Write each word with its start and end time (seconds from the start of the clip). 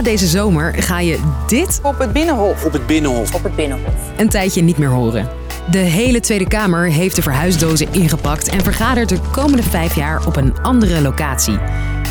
na 0.00 0.06
deze 0.06 0.26
zomer 0.26 0.74
ga 0.82 1.00
je 1.00 1.18
dit 1.46 1.80
Op 1.82 1.98
het 1.98 2.12
Binnenhof. 2.12 2.64
Op 2.64 2.72
het 2.72 2.86
Binnenhof. 2.86 3.34
Op 3.34 3.42
het 3.42 3.56
Binnenhof. 3.56 3.94
een 4.16 4.28
tijdje 4.28 4.62
niet 4.62 4.78
meer 4.78 4.88
horen. 4.88 5.28
De 5.70 5.78
hele 5.78 6.20
Tweede 6.20 6.48
Kamer 6.48 6.86
heeft 6.86 7.16
de 7.16 7.22
verhuisdozen 7.22 7.92
ingepakt 7.92 8.48
en 8.48 8.62
vergadert 8.62 9.08
de 9.08 9.18
komende 9.32 9.62
vijf 9.62 9.94
jaar 9.94 10.26
op 10.26 10.36
een 10.36 10.60
andere 10.62 11.00
locatie. 11.00 11.58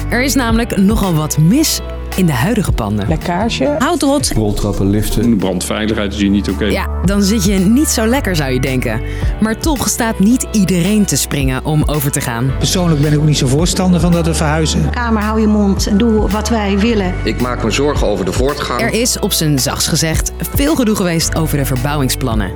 Er 0.09 0.21
is 0.21 0.33
namelijk 0.33 0.77
nogal 0.77 1.13
wat 1.13 1.37
mis 1.37 1.79
in 2.19 2.25
de 2.25 2.33
huidige 2.33 2.71
panden. 2.71 3.07
Lekkage. 3.07 3.75
Houdrot. 3.79 4.31
Roltrappen, 4.35 4.89
liften. 4.89 5.29
De 5.29 5.35
brandveiligheid 5.35 6.13
is 6.13 6.19
hier 6.19 6.29
niet 6.29 6.49
oké. 6.49 6.65
Ja, 6.65 6.87
dan 7.05 7.21
zit 7.23 7.43
je 7.43 7.53
niet 7.53 7.87
zo 7.87 8.05
lekker 8.05 8.35
zou 8.35 8.51
je 8.51 8.59
denken. 8.59 9.01
Maar 9.41 9.57
toch 9.57 9.89
staat 9.89 10.19
niet 10.19 10.47
iedereen 10.51 11.05
te 11.05 11.15
springen 11.15 11.65
om 11.65 11.83
over 11.85 12.11
te 12.11 12.21
gaan. 12.21 12.51
Persoonlijk 12.57 13.01
ben 13.01 13.13
ik 13.13 13.19
ook 13.19 13.25
niet 13.25 13.37
zo 13.37 13.47
voorstander 13.47 13.99
van 13.99 14.11
dat 14.11 14.25
we 14.25 14.33
verhuizen. 14.33 14.89
Kamer, 14.89 15.21
hou 15.21 15.41
je 15.41 15.47
mond 15.47 15.87
en 15.87 15.97
doe 15.97 16.29
wat 16.29 16.49
wij 16.49 16.79
willen. 16.79 17.13
Ik 17.23 17.41
maak 17.41 17.63
me 17.63 17.71
zorgen 17.71 18.07
over 18.07 18.25
de 18.25 18.31
voortgang. 18.31 18.81
Er 18.81 18.93
is 18.93 19.19
op 19.19 19.31
zijn 19.31 19.59
zachts 19.59 19.87
gezegd 19.87 20.31
veel 20.53 20.75
gedoe 20.75 20.95
geweest 20.95 21.35
over 21.35 21.57
de 21.57 21.65
verbouwingsplannen. 21.65 22.51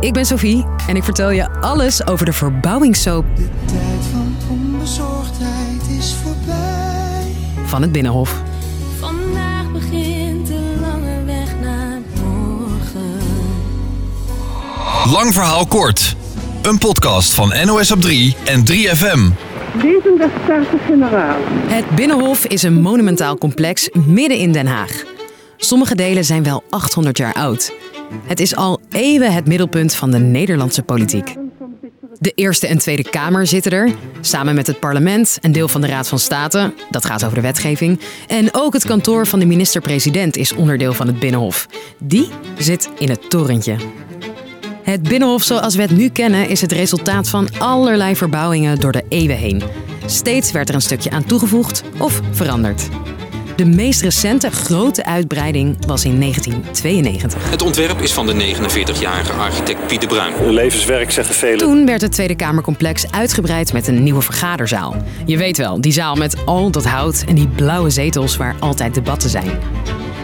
Ik 0.00 0.12
ben 0.12 0.24
Sophie 0.24 0.64
en 0.88 0.96
ik 0.96 1.04
vertel 1.04 1.30
je 1.30 1.50
alles 1.60 2.06
over 2.06 2.26
de 2.26 2.32
verbouwingssoap 2.32 3.24
tijd 3.66 4.04
van 4.12 4.34
onbezorgdheid 4.50 5.82
is 5.98 6.14
voorbij. 6.22 7.32
van 7.64 7.82
het 7.82 7.92
Binnenhof. 7.92 8.42
Lang 15.12 15.32
verhaal 15.32 15.66
kort. 15.66 16.16
Een 16.62 16.78
podcast 16.78 17.34
van 17.34 17.52
NOS 17.64 17.92
op 17.92 18.00
3 18.00 18.36
en 18.44 18.64
3FM. 18.70 19.32
Het 21.66 21.90
Binnenhof 21.94 22.44
is 22.44 22.62
een 22.62 22.80
monumentaal 22.80 23.38
complex 23.38 23.88
midden 24.06 24.38
in 24.38 24.52
Den 24.52 24.66
Haag. 24.66 25.04
Sommige 25.56 25.94
delen 25.94 26.24
zijn 26.24 26.42
wel 26.42 26.62
800 26.70 27.18
jaar 27.18 27.34
oud. 27.34 27.72
Het 28.26 28.40
is 28.40 28.56
al 28.56 28.80
eeuwen 28.90 29.32
het 29.32 29.46
middelpunt 29.46 29.94
van 29.94 30.10
de 30.10 30.18
Nederlandse 30.18 30.82
politiek. 30.82 31.36
De 32.18 32.32
Eerste 32.34 32.66
en 32.66 32.78
Tweede 32.78 33.10
Kamer 33.10 33.46
zitten 33.46 33.72
er, 33.72 33.94
samen 34.20 34.54
met 34.54 34.66
het 34.66 34.80
parlement, 34.80 35.38
een 35.40 35.52
deel 35.52 35.68
van 35.68 35.80
de 35.80 35.86
Raad 35.86 36.08
van 36.08 36.18
State, 36.18 36.72
dat 36.90 37.04
gaat 37.04 37.24
over 37.24 37.36
de 37.36 37.42
wetgeving, 37.42 38.00
en 38.26 38.48
ook 38.52 38.72
het 38.72 38.84
kantoor 38.84 39.26
van 39.26 39.38
de 39.38 39.46
minister-president 39.46 40.36
is 40.36 40.52
onderdeel 40.52 40.92
van 40.92 41.06
het 41.06 41.18
Binnenhof. 41.18 41.66
Die 41.98 42.28
zit 42.58 42.90
in 42.98 43.08
het 43.08 43.30
torentje. 43.30 43.76
Het 44.84 45.02
Binnenhof 45.02 45.42
zoals 45.42 45.74
we 45.74 45.82
het 45.82 45.90
nu 45.90 46.08
kennen 46.08 46.48
is 46.48 46.60
het 46.60 46.72
resultaat 46.72 47.28
van 47.28 47.48
allerlei 47.58 48.16
verbouwingen 48.16 48.80
door 48.80 48.92
de 48.92 49.04
eeuwen 49.08 49.36
heen. 49.36 49.62
Steeds 50.06 50.52
werd 50.52 50.68
er 50.68 50.74
een 50.74 50.80
stukje 50.80 51.10
aan 51.10 51.24
toegevoegd 51.24 51.82
of 51.98 52.20
veranderd. 52.30 52.88
De 53.56 53.64
meest 53.64 54.00
recente 54.00 54.50
grote 54.50 55.04
uitbreiding 55.04 55.86
was 55.86 56.04
in 56.04 56.20
1992. 56.20 57.50
Het 57.50 57.62
ontwerp 57.62 58.00
is 58.00 58.12
van 58.12 58.26
de 58.26 58.54
49-jarige 58.56 59.32
architect 59.32 59.86
Piet 59.86 60.00
de 60.00 60.06
Bruin. 60.06 60.50
Levenswerk 60.50 61.10
zeggen 61.10 61.34
velen. 61.34 61.58
Toen 61.58 61.86
werd 61.86 62.00
het 62.00 62.12
Tweede 62.12 62.36
Kamercomplex 62.36 63.10
uitgebreid 63.10 63.72
met 63.72 63.88
een 63.88 64.02
nieuwe 64.02 64.22
vergaderzaal. 64.22 64.96
Je 65.26 65.36
weet 65.36 65.56
wel, 65.56 65.80
die 65.80 65.92
zaal 65.92 66.14
met 66.14 66.46
al 66.46 66.70
dat 66.70 66.84
hout 66.84 67.24
en 67.28 67.34
die 67.34 67.48
blauwe 67.48 67.90
zetels 67.90 68.36
waar 68.36 68.56
altijd 68.58 68.94
debatten 68.94 69.30
zijn. 69.30 69.50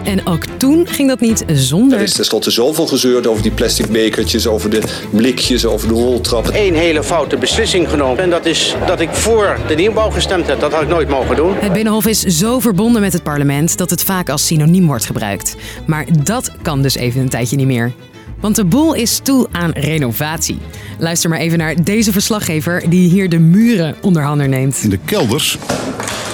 En 0.05 0.27
ook 0.27 0.45
toen 0.56 0.87
ging 0.87 1.09
dat 1.09 1.20
niet 1.20 1.45
zonder. 1.53 1.98
Er 1.98 2.05
is 2.05 2.12
tenslotte 2.12 2.51
zoveel 2.51 2.87
gezeurd 2.87 3.27
over 3.27 3.43
die 3.43 3.53
plastic 3.53 3.87
bekertjes, 3.87 4.47
over 4.47 4.70
de 4.70 4.83
blikjes, 5.11 5.67
over 5.67 5.89
de 5.89 5.95
roltrappen. 5.95 6.53
Eén 6.57 6.75
hele 6.75 7.03
foute 7.03 7.37
beslissing 7.37 7.89
genomen. 7.89 8.23
En 8.23 8.31
dat 8.31 8.47
is 8.47 8.75
dat 8.87 9.01
ik 9.01 9.11
voor 9.11 9.59
de 9.69 9.75
nieuwbouw 9.75 10.11
gestemd 10.11 10.47
heb. 10.47 10.61
Dat 10.61 10.73
had 10.73 10.83
ik 10.83 10.89
nooit 10.89 11.09
mogen 11.09 11.37
doen. 11.37 11.55
Het 11.59 11.73
Binnenhof 11.73 12.07
is 12.07 12.20
zo 12.20 12.59
verbonden 12.59 13.01
met 13.03 13.12
het 13.12 13.23
parlement 13.23 13.77
dat 13.77 13.91
het 13.91 14.03
vaak 14.03 14.29
als 14.29 14.47
synoniem 14.47 14.87
wordt 14.87 15.05
gebruikt. 15.05 15.57
Maar 15.87 16.07
dat 16.25 16.53
kan 16.62 16.83
dus 16.83 16.95
even 16.95 17.20
een 17.20 17.29
tijdje 17.29 17.57
niet 17.57 17.67
meer. 17.67 17.92
Want 18.41 18.57
de 18.57 18.64
boel 18.64 18.95
is 18.95 19.20
toe 19.23 19.47
aan 19.53 19.70
renovatie. 19.70 20.58
Luister 20.98 21.30
maar 21.30 21.39
even 21.39 21.58
naar 21.58 21.85
deze 21.85 22.13
verslaggever 22.13 22.83
die 22.89 23.11
hier 23.11 23.29
de 23.29 23.39
muren 23.39 23.95
onder 24.01 24.23
handen 24.23 24.51
neemt. 24.51 24.80
In 24.83 24.91
de 24.91 24.98
kelders 25.05 25.58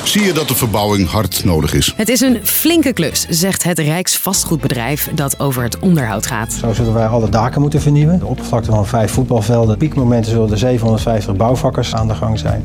zie 0.09 0.23
je 0.23 0.33
dat 0.33 0.49
de 0.49 0.55
verbouwing 0.55 1.09
hard 1.09 1.45
nodig 1.45 1.75
is. 1.75 1.93
Het 1.97 2.09
is 2.09 2.21
een 2.21 2.47
flinke 2.47 2.93
klus, 2.93 3.27
zegt 3.29 3.63
het 3.63 3.79
Rijksvastgoedbedrijf 3.79 5.11
dat 5.15 5.41
over 5.41 5.63
het 5.63 5.79
onderhoud 5.79 6.27
gaat. 6.27 6.53
Zo 6.53 6.73
zullen 6.73 6.95
wij 6.95 7.07
alle 7.07 7.29
daken 7.29 7.61
moeten 7.61 7.81
vernieuwen. 7.81 8.19
De 8.19 8.27
oppervlakte 8.27 8.71
van 8.71 8.87
vijf 8.87 9.13
voetbalvelden. 9.13 9.77
Piekmomenten 9.77 10.31
zullen 10.31 10.51
er 10.51 10.59
750 10.59 11.37
bouwvakkers 11.37 11.95
aan 11.95 12.09
de 12.09 12.15
gang 12.15 12.39
zijn. 12.39 12.65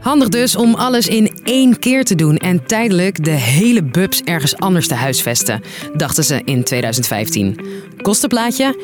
Handig 0.00 0.28
dus 0.28 0.56
om 0.56 0.74
alles 0.74 1.08
in 1.08 1.38
één 1.44 1.78
keer 1.78 2.04
te 2.04 2.14
doen 2.14 2.36
en 2.36 2.66
tijdelijk 2.66 3.24
de 3.24 3.30
hele 3.30 3.82
bubs 3.82 4.22
ergens 4.22 4.56
anders 4.56 4.88
te 4.88 4.94
huisvesten, 4.94 5.62
dachten 5.96 6.24
ze 6.24 6.42
in 6.44 6.64
2015. 6.64 7.60
Kostenplaatje 8.02 8.74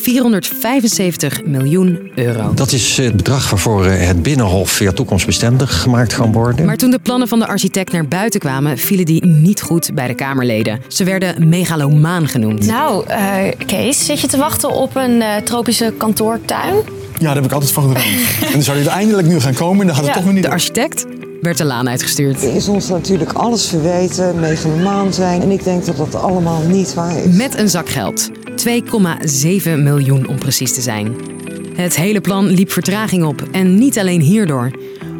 475 0.00 1.44
miljoen 1.44 2.10
euro. 2.14 2.54
Dat 2.54 2.72
is 2.72 2.96
het 2.96 3.16
bedrag 3.16 3.50
waarvoor 3.50 3.86
eh, 3.86 4.06
het 4.06 4.22
Binnenhof 4.22 4.70
via 4.70 4.92
toekomstbestendig 4.92 5.80
gemaakt 5.80 6.14
kan 6.14 6.32
worden. 6.32 6.66
Maar 6.66 6.76
toen 6.76 6.90
de 6.90 6.98
plannen 6.98 7.28
van 7.28 7.38
de 7.38 7.46
architect 7.46 7.92
naar 7.92 8.08
buiten 8.08 8.40
kwamen, 8.40 8.78
vielen 8.78 9.04
die 9.04 9.26
niet 9.26 9.62
goed 9.62 9.94
bij 9.94 10.06
de 10.06 10.14
Kamerleden. 10.14 10.80
Ze 10.88 11.04
werden 11.04 11.48
megalomaan 11.48 12.28
genoemd. 12.28 12.66
Nou, 12.66 13.04
uh, 13.08 13.36
Kees, 13.66 14.04
zit 14.04 14.20
je 14.20 14.26
te 14.26 14.36
wachten 14.36 14.70
op 14.70 14.96
een 14.96 15.16
uh, 15.16 15.36
tropische 15.36 15.92
kantoortuin? 15.96 16.74
Ja, 17.18 17.26
daar 17.26 17.34
heb 17.34 17.44
ik 17.44 17.52
altijd 17.52 17.72
van 17.72 17.82
gedroomd. 17.82 18.16
en 18.46 18.52
dan 18.52 18.62
zou 18.62 18.78
je 18.78 18.84
er 18.84 18.90
eindelijk 18.90 19.28
nu 19.28 19.40
gaan 19.40 19.54
komen 19.54 19.80
en 19.80 19.86
dan 19.86 19.96
gaat 19.96 20.04
het 20.04 20.14
ja, 20.14 20.16
toch 20.16 20.24
weer 20.24 20.34
niet 20.34 20.42
De 20.42 20.50
architect 20.50 21.06
werd 21.42 21.58
de 21.58 21.64
laan 21.64 21.88
uitgestuurd. 21.88 22.42
Er 22.42 22.54
is 22.54 22.68
ons 22.68 22.88
natuurlijk 22.88 23.32
alles 23.32 23.66
verweten, 23.66 24.40
megalomaan 24.40 25.12
zijn. 25.12 25.42
En 25.42 25.50
ik 25.50 25.64
denk 25.64 25.84
dat 25.84 25.96
dat 25.96 26.14
allemaal 26.14 26.62
niet 26.62 26.94
waar 26.94 27.16
is. 27.16 27.36
Met 27.36 27.58
een 27.58 27.68
zak 27.68 27.88
geld. 27.88 28.30
2,7 28.66 29.78
miljoen 29.78 30.28
om 30.28 30.38
precies 30.38 30.74
te 30.74 30.80
zijn. 30.80 31.16
Het 31.74 31.96
hele 31.96 32.20
plan 32.20 32.46
liep 32.46 32.70
vertraging 32.70 33.24
op 33.24 33.42
en 33.52 33.78
niet 33.78 33.98
alleen 33.98 34.20
hierdoor. 34.20 34.70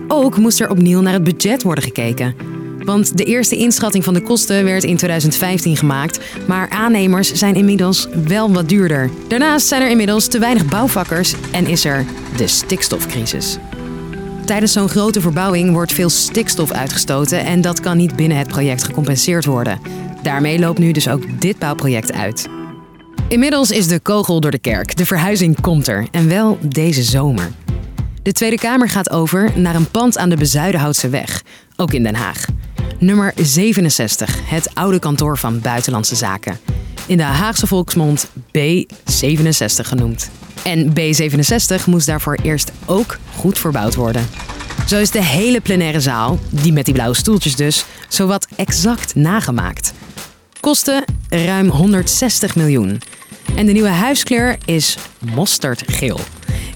Ook 0.09 0.37
moest 0.37 0.61
er 0.61 0.71
opnieuw 0.71 1.01
naar 1.01 1.13
het 1.13 1.25
budget 1.25 1.63
worden 1.63 1.85
gekeken. 1.85 2.35
Want 2.85 3.19
de 3.19 3.25
eerste 3.25 3.57
inschatting 3.57 4.05
van 4.05 4.15
de 4.15 4.23
kosten 4.23 4.65
werd 4.65 4.85
in 4.85 4.97
2015 4.97 5.77
gemaakt, 5.77 6.21
maar 6.47 6.69
aannemers 6.69 7.33
zijn 7.33 7.55
inmiddels 7.55 8.09
wel 8.27 8.53
wat 8.53 8.69
duurder. 8.69 9.11
Daarnaast 9.29 9.67
zijn 9.67 9.83
er 9.83 9.91
inmiddels 9.91 10.27
te 10.27 10.39
weinig 10.39 10.65
bouwvakkers 10.67 11.35
en 11.53 11.67
is 11.67 11.85
er 11.85 12.05
de 12.37 12.47
stikstofcrisis. 12.47 13.59
Tijdens 14.45 14.73
zo'n 14.73 14.89
grote 14.89 15.21
verbouwing 15.21 15.73
wordt 15.73 15.93
veel 15.93 16.11
stikstof 16.11 16.73
uitgestoten 16.73 17.45
en 17.45 17.61
dat 17.61 17.81
kan 17.81 17.97
niet 17.97 18.17
binnen 18.17 18.39
het 18.39 18.49
project 18.49 18.85
gecompenseerd 18.85 19.45
worden. 19.45 19.81
Daarmee 20.23 20.59
loopt 20.59 20.79
nu 20.79 20.93
dus 20.93 21.09
ook 21.09 21.41
dit 21.41 21.59
bouwproject 21.59 22.13
uit. 22.13 22.49
Inmiddels 23.33 23.71
is 23.71 23.87
de 23.87 24.01
kogel 24.01 24.41
door 24.41 24.51
de 24.51 24.59
kerk. 24.59 24.97
De 24.97 25.07
verhuizing 25.07 25.61
komt 25.61 25.89
er 25.89 26.07
en 26.11 26.29
wel 26.29 26.59
deze 26.61 27.03
zomer. 27.03 27.53
De 28.23 28.33
Tweede 28.33 28.57
Kamer 28.57 28.89
gaat 28.89 29.11
over 29.11 29.53
naar 29.55 29.75
een 29.75 29.91
pand 29.91 30.19
aan 30.19 30.29
de 30.29 30.37
Bezuidenhoutse 30.37 31.09
weg, 31.09 31.43
ook 31.77 31.93
in 31.93 32.03
Den 32.03 32.15
Haag. 32.15 32.45
Nummer 32.99 33.33
67, 33.37 34.51
het 34.51 34.75
oude 34.75 34.99
kantoor 34.99 35.39
van 35.39 35.61
Buitenlandse 35.61 36.15
Zaken. 36.15 36.59
In 37.07 37.17
de 37.17 37.23
Haagse 37.23 37.67
volksmond 37.67 38.29
B67 38.59 39.87
genoemd. 39.87 40.31
En 40.65 40.91
B67 40.91 41.85
moest 41.87 42.07
daarvoor 42.07 42.39
eerst 42.43 42.73
ook 42.85 43.19
goed 43.37 43.59
verbouwd 43.59 43.95
worden. 43.95 44.27
Zo 44.87 44.99
is 44.99 45.11
de 45.11 45.23
hele 45.23 45.61
plenaire 45.61 46.01
zaal, 46.01 46.39
die 46.51 46.73
met 46.73 46.85
die 46.85 46.95
blauwe 46.95 47.17
stoeltjes 47.17 47.57
dus, 47.57 47.85
zowat 48.09 48.47
exact 48.57 49.15
nagemaakt. 49.15 49.93
Kosten 50.61 51.05
ruim 51.29 51.69
160 51.69 52.57
miljoen. 52.57 53.01
En 53.57 53.67
de 53.67 53.73
nieuwe 53.73 53.89
huiskleur 53.89 54.57
is 54.65 54.97
mosterdgeel. 55.35 56.21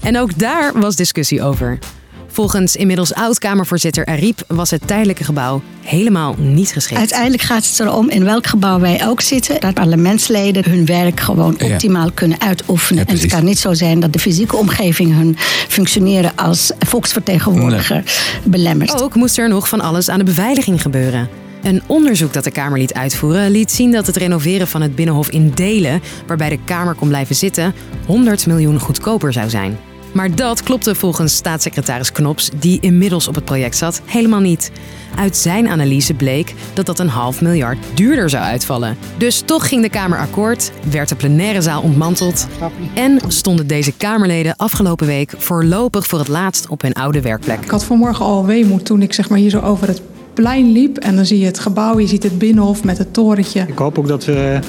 En 0.01 0.17
ook 0.17 0.39
daar 0.39 0.79
was 0.79 0.95
discussie 0.95 1.43
over. 1.43 1.79
Volgens 2.27 2.75
inmiddels 2.75 3.13
oud-Kamervoorzitter 3.13 4.05
Ariep 4.05 4.43
was 4.47 4.71
het 4.71 4.87
tijdelijke 4.87 5.23
gebouw 5.23 5.61
helemaal 5.81 6.35
niet 6.37 6.71
geschikt. 6.71 6.99
Uiteindelijk 6.99 7.41
gaat 7.41 7.65
het 7.65 7.79
erom 7.79 8.09
in 8.09 8.23
welk 8.23 8.47
gebouw 8.47 8.79
wij 8.79 9.07
ook 9.07 9.21
zitten. 9.21 9.59
Dat 9.59 9.73
parlementsleden 9.73 10.69
hun 10.69 10.85
werk 10.85 11.19
gewoon 11.19 11.61
optimaal 11.61 12.05
ja. 12.05 12.11
kunnen 12.13 12.41
uitoefenen. 12.41 13.03
Ja, 13.07 13.13
en 13.13 13.19
het 13.19 13.31
kan 13.31 13.43
niet 13.43 13.59
zo 13.59 13.73
zijn 13.73 13.99
dat 13.99 14.13
de 14.13 14.19
fysieke 14.19 14.55
omgeving 14.55 15.15
hun 15.15 15.35
functioneren 15.67 16.35
als 16.35 16.71
volksvertegenwoordiger 16.79 17.95
nee. 17.95 18.05
belemmert. 18.43 19.01
Ook 19.01 19.15
moest 19.15 19.37
er 19.37 19.49
nog 19.49 19.69
van 19.69 19.81
alles 19.81 20.09
aan 20.09 20.19
de 20.19 20.25
beveiliging 20.25 20.81
gebeuren. 20.81 21.29
Een 21.67 21.81
onderzoek 21.87 22.33
dat 22.33 22.43
de 22.43 22.51
Kamer 22.51 22.79
liet 22.79 22.93
uitvoeren 22.93 23.51
liet 23.51 23.71
zien 23.71 23.91
dat 23.91 24.07
het 24.07 24.15
renoveren 24.15 24.67
van 24.67 24.81
het 24.81 24.95
Binnenhof 24.95 25.29
in 25.29 25.51
delen, 25.51 26.01
waarbij 26.27 26.49
de 26.49 26.59
Kamer 26.65 26.95
kon 26.95 27.07
blijven 27.07 27.35
zitten, 27.35 27.73
100 28.05 28.47
miljoen 28.47 28.79
goedkoper 28.79 29.33
zou 29.33 29.49
zijn. 29.49 29.77
Maar 30.13 30.35
dat 30.35 30.63
klopte 30.63 30.95
volgens 30.95 31.35
staatssecretaris 31.35 32.11
Knops, 32.11 32.49
die 32.59 32.79
inmiddels 32.81 33.27
op 33.27 33.35
het 33.35 33.45
project 33.45 33.77
zat, 33.77 34.01
helemaal 34.05 34.39
niet. 34.39 34.71
Uit 35.15 35.37
zijn 35.37 35.67
analyse 35.67 36.13
bleek 36.13 36.53
dat 36.73 36.85
dat 36.85 36.99
een 36.99 37.09
half 37.09 37.41
miljard 37.41 37.77
duurder 37.93 38.29
zou 38.29 38.43
uitvallen. 38.43 38.97
Dus 39.17 39.41
toch 39.45 39.67
ging 39.67 39.81
de 39.81 39.89
Kamer 39.89 40.19
akkoord, 40.19 40.71
werd 40.89 41.09
de 41.09 41.15
plenaire 41.15 41.61
zaal 41.61 41.81
ontmanteld 41.81 42.47
en 42.93 43.19
stonden 43.27 43.67
deze 43.67 43.93
Kamerleden 43.93 44.55
afgelopen 44.55 45.07
week 45.07 45.33
voorlopig 45.37 46.05
voor 46.05 46.19
het 46.19 46.27
laatst 46.27 46.67
op 46.67 46.81
hun 46.81 46.93
oude 46.93 47.21
werkplek. 47.21 47.63
Ik 47.63 47.69
had 47.69 47.83
vanmorgen 47.83 48.25
al 48.25 48.45
weemoed 48.45 48.85
toen 48.85 49.01
ik 49.01 49.13
zeg 49.13 49.29
maar, 49.29 49.39
hier 49.39 49.49
zo 49.49 49.59
over 49.59 49.87
het 49.87 50.01
plein 50.41 50.71
liep 50.71 50.97
en 50.97 51.15
dan 51.15 51.25
zie 51.25 51.39
je 51.39 51.45
het 51.45 51.59
gebouw, 51.59 51.99
je 51.99 52.07
ziet 52.07 52.23
het 52.23 52.37
binnenhof 52.37 52.83
met 52.83 52.97
het 52.97 53.13
torentje. 53.13 53.65
Ik 53.67 53.77
hoop 53.77 53.99
ook 53.99 54.07
dat 54.07 54.25
we 54.25 54.59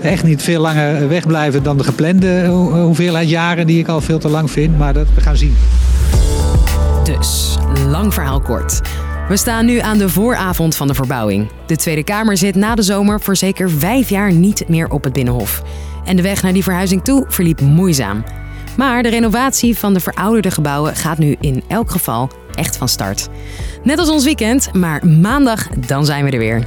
echt 0.00 0.24
niet 0.24 0.42
veel 0.42 0.60
langer 0.60 1.08
wegblijven 1.08 1.62
dan 1.62 1.78
de 1.78 1.84
geplande 1.84 2.46
hoeveelheid 2.46 3.28
jaren 3.28 3.66
die 3.66 3.78
ik 3.78 3.88
al 3.88 4.00
veel 4.00 4.18
te 4.18 4.28
lang 4.28 4.50
vind. 4.50 4.78
Maar 4.78 4.92
dat 4.92 5.06
we 5.14 5.20
gaan 5.20 5.36
zien. 5.36 5.56
Dus, 7.04 7.56
lang 7.88 8.14
verhaal 8.14 8.40
kort. 8.40 8.80
We 9.28 9.36
staan 9.36 9.66
nu 9.66 9.78
aan 9.78 9.98
de 9.98 10.08
vooravond 10.08 10.76
van 10.76 10.86
de 10.86 10.94
verbouwing. 10.94 11.50
De 11.66 11.76
Tweede 11.76 12.04
Kamer 12.04 12.36
zit 12.36 12.54
na 12.54 12.74
de 12.74 12.82
zomer 12.82 13.20
voor 13.20 13.36
zeker 13.36 13.70
vijf 13.70 14.08
jaar 14.08 14.32
niet 14.32 14.68
meer 14.68 14.88
op 14.88 15.04
het 15.04 15.12
Binnenhof. 15.12 15.62
En 16.04 16.16
de 16.16 16.22
weg 16.22 16.42
naar 16.42 16.52
die 16.52 16.62
verhuizing 16.62 17.04
toe 17.04 17.24
verliep 17.28 17.60
moeizaam. 17.60 18.24
Maar 18.76 19.02
de 19.02 19.08
renovatie 19.08 19.78
van 19.78 19.94
de 19.94 20.00
verouderde 20.00 20.50
gebouwen 20.50 20.96
gaat 20.96 21.18
nu 21.18 21.36
in 21.40 21.62
elk 21.68 21.90
geval 21.90 22.30
echt 22.54 22.76
van 22.76 22.88
start. 22.88 23.28
Net 23.82 23.98
als 23.98 24.08
ons 24.08 24.24
weekend, 24.24 24.72
maar 24.72 25.06
maandag 25.06 25.68
dan 25.86 26.04
zijn 26.04 26.24
we 26.24 26.30
er 26.30 26.38
weer. 26.38 26.66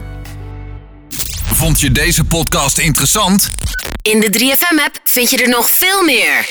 Vond 1.43 1.79
je 1.79 1.91
deze 1.91 2.23
podcast 2.23 2.77
interessant? 2.77 3.49
In 4.01 4.19
de 4.19 4.27
3FM-app 4.39 4.99
vind 5.03 5.29
je 5.29 5.43
er 5.43 5.49
nog 5.49 5.69
veel 5.69 6.03
meer. 6.03 6.49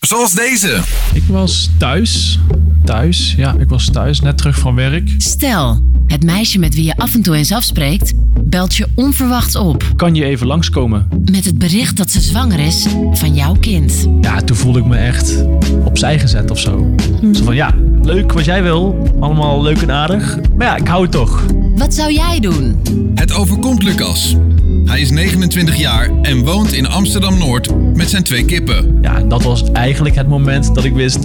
Zoals 0.00 0.32
deze. 0.32 0.80
Ik 1.14 1.22
was 1.28 1.70
thuis. 1.78 2.38
Thuis, 2.84 3.34
ja, 3.36 3.54
ik 3.58 3.68
was 3.68 3.90
thuis, 3.92 4.20
net 4.20 4.38
terug 4.38 4.58
van 4.58 4.74
werk. 4.74 5.14
Stel, 5.18 5.82
het 6.06 6.24
meisje 6.24 6.58
met 6.58 6.74
wie 6.74 6.84
je 6.84 6.96
af 6.96 7.14
en 7.14 7.22
toe 7.22 7.36
eens 7.36 7.52
afspreekt, 7.52 8.12
belt 8.40 8.76
je 8.76 8.88
onverwachts 8.94 9.56
op. 9.56 9.84
Kan 9.96 10.14
je 10.14 10.24
even 10.24 10.46
langskomen? 10.46 11.08
Met 11.24 11.44
het 11.44 11.58
bericht 11.58 11.96
dat 11.96 12.10
ze 12.10 12.20
zwanger 12.20 12.58
is 12.58 12.86
van 13.12 13.34
jouw 13.34 13.54
kind. 13.60 14.06
Ja, 14.20 14.40
toen 14.40 14.56
voelde 14.56 14.78
ik 14.78 14.84
me 14.84 14.96
echt 14.96 15.44
opzij 15.84 16.18
gezet 16.18 16.50
of 16.50 16.58
zo. 16.58 16.94
Zo 17.32 17.44
van, 17.44 17.54
ja, 17.54 17.74
leuk 18.06 18.32
wat 18.32 18.44
jij 18.44 18.62
wil. 18.62 19.08
Allemaal 19.20 19.62
leuk 19.62 19.82
en 19.82 19.90
aardig. 19.90 20.38
Maar 20.56 20.66
ja, 20.66 20.76
ik 20.76 20.88
hou 20.88 21.02
het 21.02 21.12
toch. 21.12 21.44
Wat 21.74 21.94
zou 21.94 22.12
jij 22.12 22.40
doen? 22.40 22.80
Het 23.14 23.32
overkomt 23.32 23.82
Lucas. 23.82 24.36
Hij 24.84 25.00
is 25.00 25.10
29 25.10 25.76
jaar 25.76 26.10
en 26.22 26.44
woont 26.44 26.72
in 26.72 26.86
Amsterdam-Noord 26.86 27.94
met 27.96 28.10
zijn 28.10 28.22
twee 28.22 28.44
kippen. 28.44 28.98
Ja, 29.02 29.16
en 29.16 29.28
dat 29.28 29.42
was 29.42 29.70
eigenlijk 29.72 30.14
het 30.14 30.28
moment 30.28 30.74
dat 30.74 30.84
ik 30.84 30.94
wist, 30.94 31.18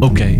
oké, 0.00 0.36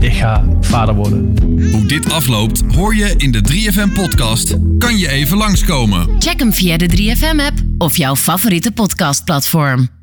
ik 0.00 0.12
ga 0.12 0.44
vader 0.60 0.94
worden. 0.94 1.34
Hoe 1.72 1.86
dit 1.86 2.12
afloopt 2.12 2.62
hoor 2.74 2.94
je 2.94 3.14
in 3.16 3.32
de 3.32 3.40
3FM-podcast 3.52 4.54
Kan 4.78 4.98
je 4.98 5.08
even 5.08 5.36
langskomen? 5.36 6.08
Check 6.18 6.38
hem 6.38 6.52
via 6.52 6.76
de 6.76 6.88
3FM-app 6.88 7.58
of 7.78 7.96
jouw 7.96 8.16
favoriete 8.16 8.72
podcastplatform. 8.72 10.01